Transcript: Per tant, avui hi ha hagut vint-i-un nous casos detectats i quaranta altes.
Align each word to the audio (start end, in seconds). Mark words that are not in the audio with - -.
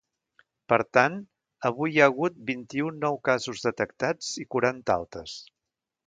Per 0.71 0.77
tant, 0.97 1.17
avui 1.69 1.91
hi 1.97 2.01
ha 2.01 2.07
hagut 2.11 2.39
vint-i-un 2.49 2.97
nous 3.03 3.19
casos 3.29 3.61
detectats 3.69 4.31
i 4.45 4.47
quaranta 4.55 4.97
altes. 5.01 5.37